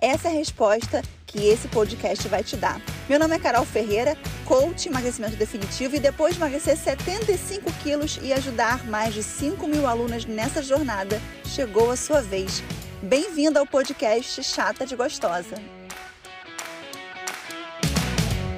[0.00, 2.80] Essa é a resposta que esse podcast vai te dar.
[3.08, 8.32] Meu nome é Carol Ferreira, coach emagrecimento definitivo e depois de emagrecer 75 quilos e
[8.32, 12.62] ajudar mais de 5 mil alunas nessa jornada, chegou a sua vez.
[13.02, 15.56] Bem-vinda ao podcast Chata de Gostosa.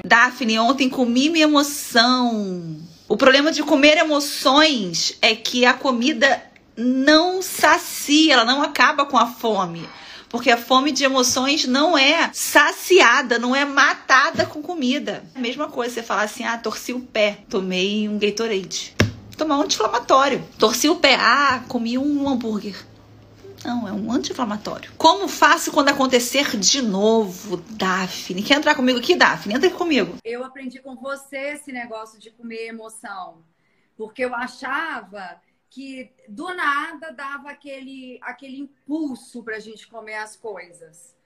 [0.04, 2.76] Daphne, ontem comi minha emoção.
[3.08, 6.42] O problema de comer emoções é que a comida
[6.76, 9.88] não sacia, ela não acaba com a fome.
[10.30, 15.24] Porque a fome de emoções não é saciada, não é matada com comida.
[15.34, 18.94] É a mesma coisa você falar assim: ah, torci o pé, tomei um Gatorade.
[19.36, 20.42] Tomar um anti-inflamatório.
[20.56, 22.76] Torci o pé, ah, comi um hambúrguer.
[23.64, 24.92] Não, é um anti-inflamatório.
[24.96, 28.42] Como faço quando acontecer de novo, Daphne?
[28.42, 29.54] Quer entrar comigo aqui, Daphne?
[29.54, 30.14] Entra aqui comigo.
[30.24, 33.42] Eu aprendi com você esse negócio de comer emoção.
[33.96, 35.40] Porque eu achava
[35.70, 41.16] que do nada dava aquele, aquele impulso para a gente comer as coisas.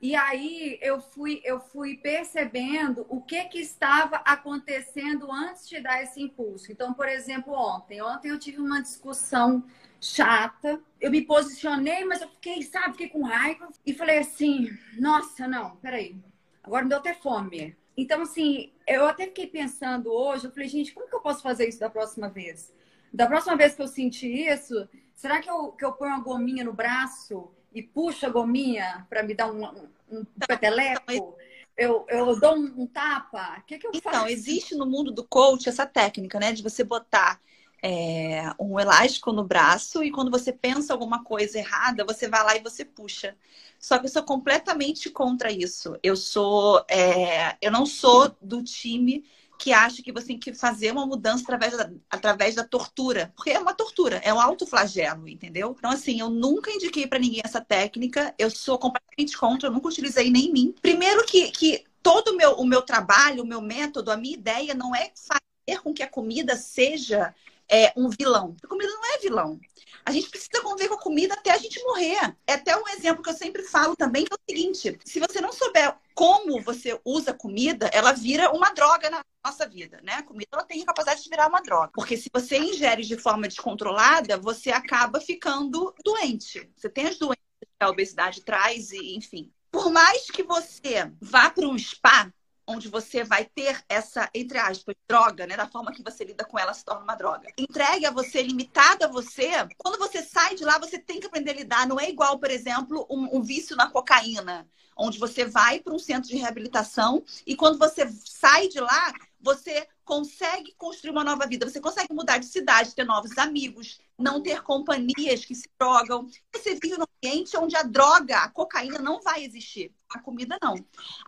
[0.00, 6.02] E aí eu fui, eu fui percebendo o que, que estava acontecendo antes de dar
[6.02, 6.72] esse impulso.
[6.72, 8.02] Então, por exemplo, ontem.
[8.02, 9.64] Ontem eu tive uma discussão
[10.00, 10.80] chata.
[11.00, 13.68] Eu me posicionei, mas eu fiquei, sabe, fiquei com raiva.
[13.86, 16.16] E falei assim, nossa, não, peraí.
[16.64, 17.76] Agora me deu até fome.
[17.96, 21.68] Então, assim, eu até fiquei pensando hoje, eu falei, gente, como que eu posso fazer
[21.68, 22.72] isso da próxima vez?
[23.12, 26.64] Da próxima vez que eu sentir isso, será que eu, que eu ponho uma gominha
[26.64, 31.36] no braço e puxo a gominha para me dar um, um, um peteleco?
[31.76, 33.58] Eu, eu dou um, um tapa?
[33.58, 34.16] O que, que eu então, faço?
[34.24, 36.52] Então, existe no mundo do coach essa técnica, né?
[36.52, 37.40] De você botar
[37.82, 42.56] é, um elástico no braço e quando você pensa alguma coisa errada, você vai lá
[42.56, 43.36] e você puxa.
[43.78, 45.98] Só que eu sou completamente contra isso.
[46.02, 49.24] Eu sou, é, eu não sou do time
[49.62, 53.32] que acha que você tem que fazer uma mudança através da, através da tortura.
[53.36, 55.76] Porque é uma tortura, é um autoflagelo, entendeu?
[55.78, 59.86] Então, assim, eu nunca indiquei para ninguém essa técnica, eu sou completamente contra, eu nunca
[59.86, 60.74] utilizei nem em mim.
[60.82, 64.74] Primeiro que, que todo o meu, o meu trabalho, o meu método, a minha ideia
[64.74, 67.32] não é fazer com que a comida seja
[67.68, 68.56] é, um vilão.
[68.64, 69.60] A comida não é vilão.
[70.04, 72.34] A gente precisa conviver com a comida até a gente morrer.
[72.48, 75.40] É até um exemplo que eu sempre falo também, que é o seguinte: se você
[75.40, 80.14] não souber como você usa comida, ela vira uma droga na nossa vida, né?
[80.14, 81.90] A comida ela tem a capacidade de virar uma droga.
[81.94, 86.70] Porque se você ingere de forma descontrolada, você acaba ficando doente.
[86.76, 89.52] Você tem as doenças que a obesidade traz, e enfim.
[89.70, 92.32] Por mais que você vá para um spa,
[92.72, 95.56] onde você vai ter essa, entre aspas, droga, né?
[95.56, 97.48] Da forma que você lida com ela se torna uma droga.
[97.56, 99.50] Entregue a você, limitada a você.
[99.76, 101.86] Quando você sai de lá, você tem que aprender a lidar.
[101.86, 104.66] Não é igual, por exemplo, um, um vício na cocaína,
[104.96, 109.86] onde você vai para um centro de reabilitação e quando você sai de lá, você
[110.04, 114.62] consegue construir uma nova vida, você consegue mudar de cidade, ter novos amigos, não ter
[114.62, 116.28] companhias que se drogam.
[116.54, 119.92] Você vive num ambiente onde a droga, a cocaína não vai existir.
[120.10, 120.74] A comida não.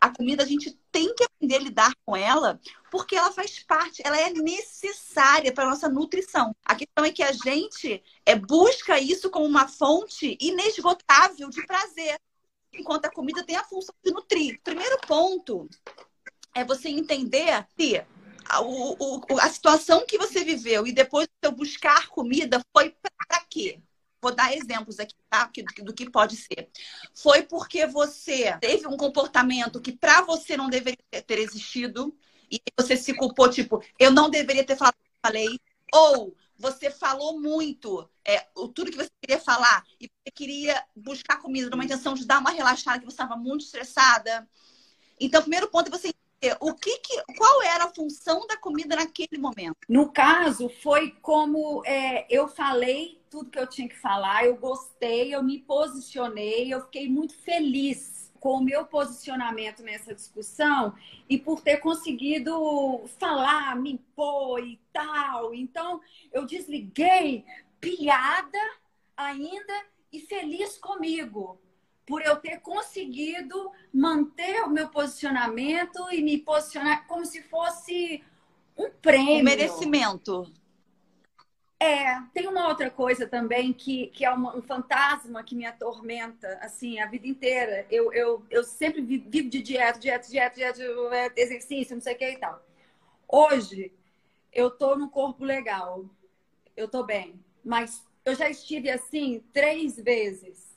[0.01, 2.61] A comida a gente tem que aprender a lidar com ela,
[2.91, 6.55] porque ela faz parte, ela é necessária para nossa nutrição.
[6.65, 12.21] A questão é que a gente é, busca isso como uma fonte inesgotável de prazer,
[12.75, 14.61] enquanto a comida tem a função de nutrir.
[14.63, 15.69] Primeiro ponto
[16.55, 18.03] é você entender que
[18.47, 18.97] a, o,
[19.41, 23.81] a situação que você viveu e depois seu buscar comida foi para quê?
[24.21, 25.51] Vou dar exemplos aqui, tá?
[25.83, 26.71] Do que pode ser.
[27.15, 32.17] Foi porque você teve um comportamento que para você não deveria ter existido
[32.51, 34.95] e você se culpou, tipo, eu não deveria ter falado
[35.25, 35.59] falei.
[35.93, 41.71] Ou você falou muito, é, tudo que você queria falar, e você queria buscar comida
[41.71, 44.49] numa intenção de dar uma relaxada, que você estava muito estressada.
[45.19, 46.15] Então, o primeiro ponto é você
[46.61, 49.77] o que, que qual era a função da comida naquele momento?
[49.89, 55.35] No caso, foi como é, eu falei tudo que eu tinha que falar, eu gostei,
[55.35, 60.95] eu me posicionei, eu fiquei muito feliz com o meu posicionamento nessa discussão
[61.29, 65.55] e por ter conseguido falar, me impor e tal.
[65.55, 66.01] Então,
[66.31, 67.45] eu desliguei
[67.81, 68.59] pilhada
[69.17, 69.73] ainda
[70.13, 71.59] e feliz comigo,
[72.07, 78.23] por eu ter conseguido manter o meu posicionamento e me posicionar como se fosse
[78.77, 79.41] um prêmio.
[79.41, 80.53] Um merecimento.
[81.81, 86.59] É, tem uma outra coisa também que, que é uma, um fantasma que me atormenta,
[86.63, 87.87] assim, a vida inteira.
[87.91, 92.31] Eu, eu, eu sempre vivo de dieta, dieta, dieta, dieta, exercício, não sei o que
[92.31, 92.63] e tal.
[93.29, 93.93] Hoje,
[94.53, 96.05] eu tô no corpo legal,
[96.77, 97.39] eu tô bem.
[97.63, 100.74] Mas eu já estive assim três vezes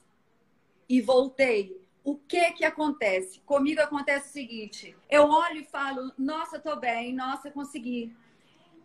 [0.89, 1.81] e voltei.
[2.03, 3.41] O que que acontece?
[3.41, 8.15] Comigo acontece o seguinte: eu olho e falo, nossa, tô bem, nossa, consegui.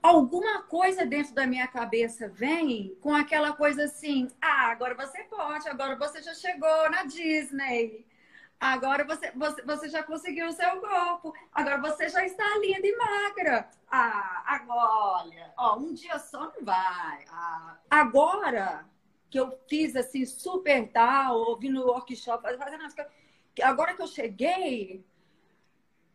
[0.03, 5.69] Alguma coisa dentro da minha cabeça vem com aquela coisa assim: ah, agora você pode,
[5.69, 8.05] agora você já chegou na Disney.
[8.59, 11.33] Agora você, você, você já conseguiu o seu corpo.
[11.53, 13.69] Agora você já está linda e magra.
[13.91, 15.53] Ah, agora.
[15.57, 17.25] Ó, um dia só não vai.
[17.29, 18.85] Ah, agora
[19.33, 23.11] que eu fiz assim, super tal, ouvindo workshop, fazendo as coisas.
[23.63, 25.03] Agora que eu cheguei,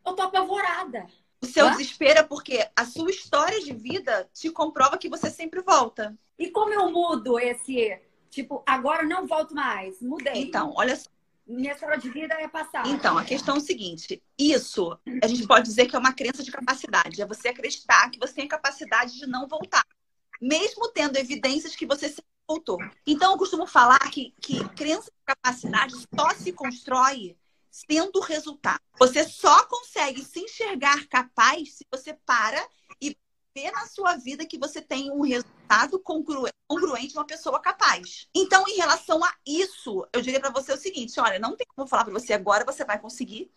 [0.06, 1.08] eu tô apavorada.
[1.42, 1.72] O seu Hã?
[1.72, 6.16] desespero é porque a sua história de vida te comprova que você sempre volta.
[6.38, 8.00] E como eu mudo esse,
[8.30, 10.34] tipo, agora não volto mais, mudei.
[10.36, 11.10] Então, olha só
[11.48, 12.86] minha história de vida é passar.
[12.86, 16.44] Então, a questão é o seguinte: isso a gente pode dizer que é uma crença
[16.44, 17.22] de capacidade.
[17.22, 19.86] É você acreditar que você tem a capacidade de não voltar,
[20.42, 22.80] mesmo tendo evidências que você sempre voltou.
[23.06, 27.36] Então, eu costumo falar que, que crença de capacidade só se constrói
[27.70, 28.80] sendo resultado.
[28.98, 32.66] Você só consegue se enxergar capaz se você para
[33.02, 33.16] e
[33.54, 38.28] vê na sua vida que você tem um resultado congruente uma pessoa capaz.
[38.34, 41.88] Então, em relação a isso, eu diria para você o seguinte: olha, não tem como
[41.88, 43.52] falar para você agora, você vai conseguir.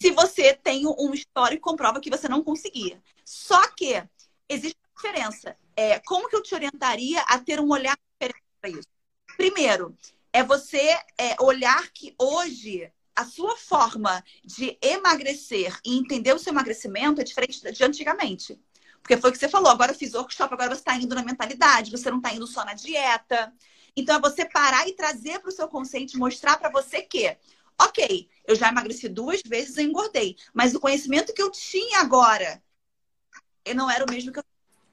[0.00, 3.02] Se você tem um histórico que comprova que você não conseguia.
[3.24, 4.02] Só que
[4.48, 5.56] existe uma diferença.
[5.76, 7.96] É, como que eu te orientaria a ter um olhar
[8.68, 8.88] isso?
[9.36, 9.96] Primeiro,
[10.32, 16.52] é você é, olhar que hoje a sua forma de emagrecer e entender o seu
[16.52, 18.60] emagrecimento é diferente de antigamente.
[19.00, 21.22] Porque foi o que você falou, agora eu fiz workshop, agora você está indo na
[21.22, 23.52] mentalidade, você não está indo só na dieta.
[23.94, 27.36] Então é você parar e trazer para o seu consciente, mostrar para você que,
[27.80, 32.62] ok, eu já emagreci duas vezes e engordei, mas o conhecimento que eu tinha agora
[33.74, 34.44] não era o mesmo que eu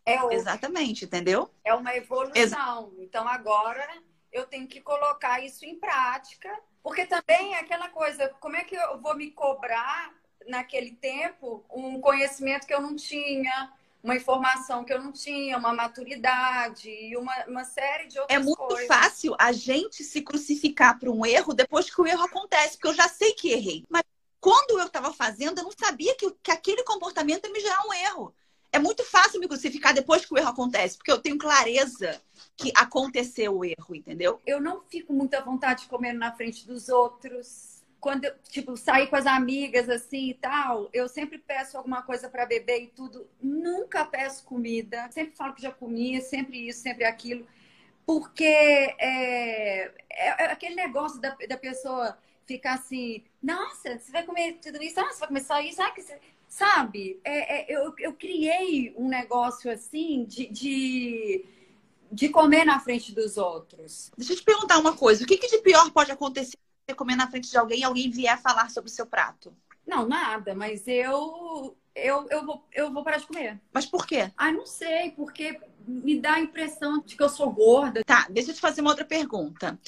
[0.05, 0.33] é.
[0.33, 1.49] Exatamente, entendeu?
[1.63, 2.93] É uma evolução.
[2.97, 3.03] Ex...
[3.03, 3.87] Então agora
[4.31, 6.49] eu tenho que colocar isso em prática,
[6.81, 10.13] porque também é aquela coisa, como é que eu vou me cobrar
[10.47, 13.71] naquele tempo um conhecimento que eu não tinha,
[14.03, 18.35] uma informação que eu não tinha, uma maturidade e uma, uma série de outras coisas.
[18.35, 18.87] É muito coisas.
[18.87, 22.93] fácil a gente se crucificar por um erro depois que o erro acontece, porque eu
[22.95, 23.85] já sei que errei.
[23.89, 24.03] Mas
[24.39, 27.93] quando eu estava fazendo, eu não sabia que, que aquele comportamento ia me gerar um
[27.93, 28.33] erro.
[28.71, 32.21] É muito fácil me crucificar depois que o erro acontece, porque eu tenho clareza
[32.55, 34.41] que aconteceu o erro, entendeu?
[34.45, 39.07] Eu não fico muito à vontade comendo na frente dos outros quando eu, tipo, sair
[39.07, 43.29] com as amigas assim e tal, eu sempre peço alguma coisa para beber e tudo.
[43.39, 45.07] Nunca peço comida.
[45.11, 47.45] Sempre falo que já comia, sempre isso, sempre aquilo.
[48.03, 54.53] Porque é, é, é aquele negócio da, da pessoa ficar assim, nossa, você vai comer
[54.53, 56.19] tudo isso, nossa, você vai comer só isso, ah, que você...
[56.51, 57.19] sabe?
[57.23, 61.45] É, é, eu, eu criei um negócio assim de, de,
[62.11, 64.11] de comer na frente dos outros.
[64.17, 67.15] Deixa eu te perguntar uma coisa: o que, que de pior pode acontecer você comer
[67.15, 69.55] na frente de alguém e alguém vier falar sobre o seu prato?
[69.87, 73.59] Não, nada, mas eu eu, eu, vou, eu vou parar de comer.
[73.73, 74.31] Mas por quê?
[74.35, 78.03] Ah, não sei, porque me dá a impressão de que eu sou gorda.
[78.05, 79.79] Tá, deixa eu te fazer uma outra pergunta.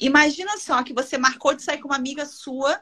[0.00, 2.80] Imagina só que você marcou de sair com uma amiga sua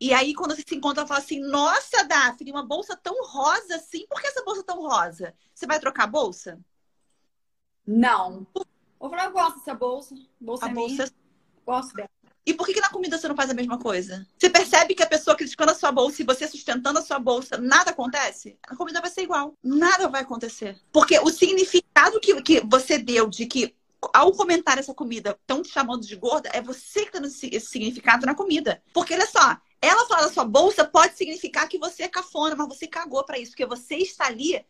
[0.00, 4.06] e aí, quando você se encontra, fala assim: Nossa, Daphne, uma bolsa tão rosa assim,
[4.08, 5.34] por que essa bolsa tão rosa?
[5.54, 6.58] Você vai trocar a bolsa?
[7.86, 8.46] Não.
[9.00, 10.14] Eu falei: Eu gosto dessa bolsa.
[10.40, 10.94] Bolsa a é bolsa...
[10.94, 11.14] minha.
[11.64, 12.10] Gosto dela.
[12.46, 14.26] E por que, que na comida você não faz a mesma coisa?
[14.38, 17.56] Você percebe que a pessoa criticando a sua bolsa e você sustentando a sua bolsa,
[17.56, 18.58] nada acontece?
[18.64, 19.54] A comida vai ser igual.
[19.62, 20.78] Nada vai acontecer.
[20.92, 23.74] Porque o significado que, que você deu de que
[24.12, 27.60] ao comentar essa comida, estão te chamando de gorda, é você que está dando esse
[27.60, 28.82] significado na comida.
[28.92, 32.68] Porque olha só, ela falar da sua bolsa pode significar que você é cafona, mas
[32.68, 34.64] você cagou para isso, porque você está ali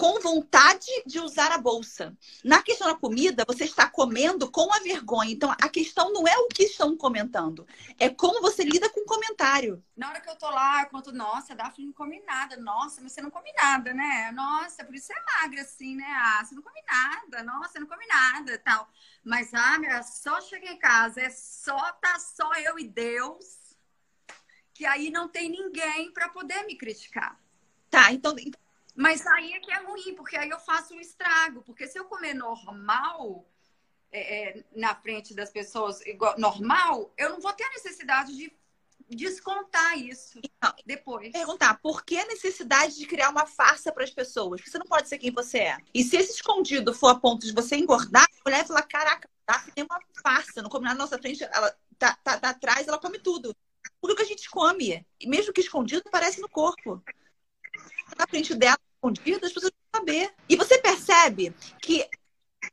[0.00, 2.16] com vontade de usar a bolsa.
[2.42, 5.30] Na questão da comida, você está comendo com a vergonha.
[5.30, 7.66] Então, a questão não é o que estão comentando,
[7.98, 9.84] é como você lida com o comentário.
[9.94, 12.56] Na hora que eu tô lá, eu conto, nossa, a Daphne não come nada.
[12.56, 14.32] Nossa, mas você não come nada, né?
[14.32, 16.06] Nossa, por isso você é magra assim, né?
[16.08, 17.42] Ah, você não come nada.
[17.42, 18.88] Nossa, você não come nada tal.
[19.22, 23.76] Mas, ah, meu, é só chegar em casa, é só, tá só eu e Deus,
[24.72, 27.38] que aí não tem ninguém para poder me criticar.
[27.90, 28.69] Tá, então, então
[29.00, 31.62] mas aí é que é ruim, porque aí eu faço um estrago.
[31.62, 33.48] Porque se eu comer normal,
[34.12, 38.52] é, é, na frente das pessoas, igual, normal, eu não vou ter a necessidade de
[39.08, 41.32] descontar isso então, depois.
[41.32, 44.60] Perguntar, por que a necessidade de criar uma farsa para as pessoas?
[44.60, 45.78] Porque você não pode ser quem você é.
[45.94, 49.64] E se esse escondido for a ponto de você engordar, a mulher fala, caraca, tá,
[49.74, 53.18] tem uma farsa, não come na nossa frente, ela tá, tá, tá atrás, ela come
[53.18, 53.56] tudo.
[53.98, 57.02] Porque o que a gente come, mesmo que escondido, parece no corpo
[58.18, 60.32] na frente dela, escondida, as pessoas não saber.
[60.48, 62.06] E você percebe que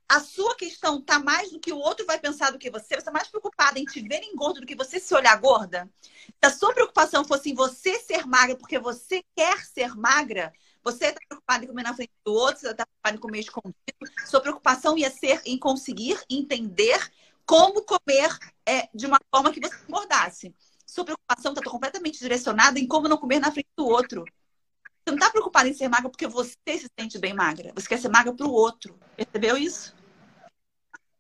[0.10, 2.96] a sua questão tá mais do que o outro vai pensar do que você, você
[2.96, 5.90] está mais preocupada em te ver engordo do que você se olhar gorda.
[6.04, 10.52] Se a sua preocupação fosse em você ser magra porque você quer ser magra,
[10.84, 13.76] você está preocupado em comer na frente do outro, você está preocupado em comer escondido.
[14.26, 17.00] Sua preocupação ia ser em conseguir entender
[17.46, 20.54] como comer é, de uma forma que você engordasse.
[20.86, 24.26] Sua preocupação está completamente direcionada em como não comer na frente do outro.
[25.08, 27.72] Você não está preocupada em ser magra porque você se sente bem magra.
[27.74, 29.00] Você quer ser magra para o outro.
[29.16, 29.96] Percebeu isso?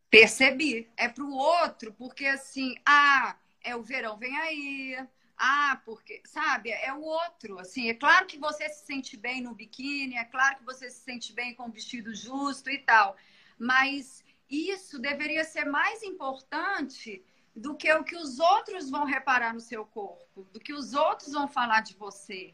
[0.09, 0.89] Percebi.
[0.97, 6.69] É para o outro, porque assim, ah, é o verão vem aí, ah, porque, sabe,
[6.69, 7.59] é o outro.
[7.59, 10.99] Assim, é claro que você se sente bem no biquíni, é claro que você se
[10.99, 13.15] sente bem com o vestido justo e tal,
[13.57, 17.23] mas isso deveria ser mais importante
[17.55, 21.31] do que o que os outros vão reparar no seu corpo, do que os outros
[21.31, 22.53] vão falar de você.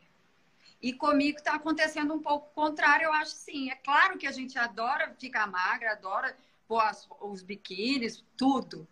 [0.84, 3.72] E comigo está acontecendo um pouco o contrário, eu acho sim.
[3.72, 6.36] É claro que a gente adora ficar magra, adora
[6.68, 8.86] pôr as, os biquínis, tudo.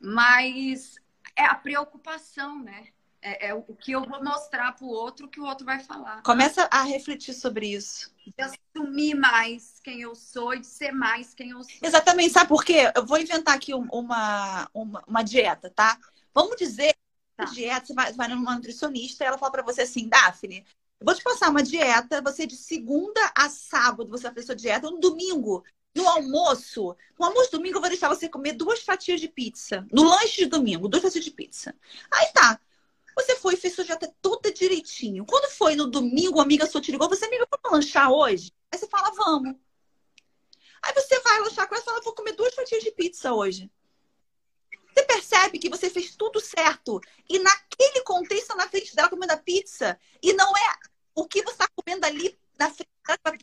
[0.00, 0.96] Mas
[1.36, 2.88] é a preocupação, né?
[3.20, 6.22] É, é, o que eu vou mostrar para o outro, que o outro vai falar.
[6.22, 8.10] Começa a refletir sobre isso.
[8.24, 11.78] De assumir mais quem eu sou e de ser mais quem eu sou.
[11.82, 12.32] Exatamente.
[12.32, 12.90] Sabe por quê?
[12.94, 15.98] Eu vou inventar aqui uma, uma, uma dieta, tá?
[16.32, 16.94] Vamos dizer
[17.36, 17.44] tá.
[17.44, 20.64] dieta, você vai, vai numa nutricionista e ela fala para você assim, Daphne,
[21.06, 24.90] vou te passar uma dieta, você de segunda a sábado você vai fazer sua dieta,
[24.90, 25.64] no domingo
[25.96, 29.86] no almoço, no almoço domingo eu vou deixar você comer duas fatias de pizza.
[29.90, 31.74] No lanche de domingo, duas fatias de pizza.
[32.12, 32.60] Aí tá.
[33.16, 35.24] Você foi e fez sua dieta toda direitinho.
[35.24, 38.52] Quando foi no domingo, a amiga sua te ligou, você, amiga, vamos lanchar hoje?
[38.70, 39.56] Aí você fala, vamos.
[40.82, 43.70] Aí você vai lanchar com ela e fala, vou comer duas fatias de pizza hoje.
[44.92, 47.00] Você percebe que você fez tudo certo.
[47.26, 49.98] E naquele contexto, na frente dela comendo a pizza.
[50.22, 52.86] E não é o que você está comendo ali na frente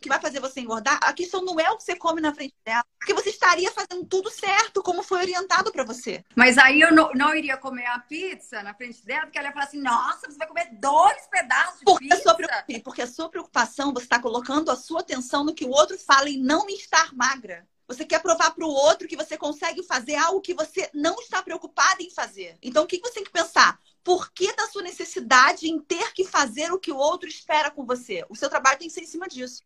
[0.01, 2.53] que vai fazer você engordar, a questão não é o que você come na frente
[2.65, 6.23] dela, porque você estaria fazendo tudo certo, como foi orientado para você.
[6.35, 9.53] Mas aí eu não, não, iria comer a pizza na frente dela, porque ela ia
[9.53, 12.17] falar assim: nossa, você vai comer dois pedaços de porque pizza.
[12.17, 15.69] A sua, porque a sua preocupação, você está colocando a sua atenção no que o
[15.69, 17.65] outro fala e não estar magra.
[17.93, 21.41] Você quer provar para o outro que você consegue fazer algo que você não está
[21.41, 22.57] preocupada em fazer.
[22.61, 23.79] Então, o que você tem que pensar?
[24.03, 27.85] Por que da sua necessidade em ter que fazer o que o outro espera com
[27.85, 28.25] você?
[28.29, 29.63] O seu trabalho tem que ser em cima disso.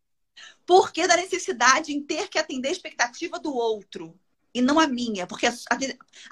[0.66, 4.20] Por que da necessidade em ter que atender a expectativa do outro?
[4.54, 5.48] E não a minha, porque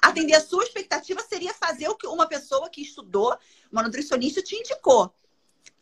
[0.02, 3.36] atender a sua expectativa seria fazer o que uma pessoa que estudou,
[3.70, 5.12] uma nutricionista, te indicou.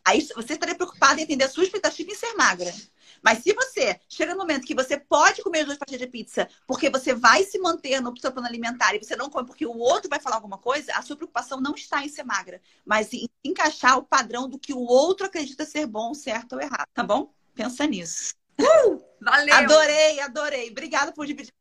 [0.05, 2.71] Aí você estaria preocupado em atender a sua expectativa em ser magra.
[3.23, 6.91] Mas se você chega no momento que você pode comer duas fatias de pizza, porque
[6.91, 10.07] você vai se manter no seu plano alimentar e você não come porque o outro
[10.07, 13.97] vai falar alguma coisa, a sua preocupação não está em ser magra, mas em encaixar
[13.97, 17.33] o padrão do que o outro acredita ser bom, certo ou errado, tá bom?
[17.55, 18.35] Pensa nisso.
[18.59, 19.55] Uh, valeu!
[19.55, 20.69] Adorei, adorei.
[20.69, 21.51] Obrigada por dividir.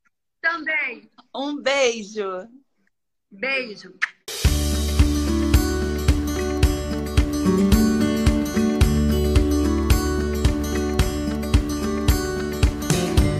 [0.42, 1.10] Também.
[1.34, 2.46] Um beijo.
[3.30, 3.94] Beijo.